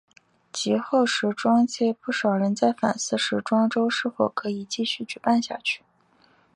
[0.51, 5.83] 及后时装界不少人在反思时装周是否可以继续举办下去。